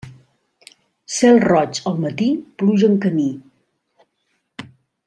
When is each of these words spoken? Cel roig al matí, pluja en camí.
Cel 1.17 1.37
roig 1.43 1.83
al 1.91 2.01
matí, 2.07 2.31
pluja 2.63 2.91
en 2.95 2.99
camí. 3.07 3.29